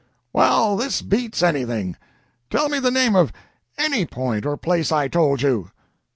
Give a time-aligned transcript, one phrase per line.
[0.33, 1.95] "Well, this beats anything!
[2.49, 3.31] Tell me the name of
[3.77, 5.69] any point or place I told you."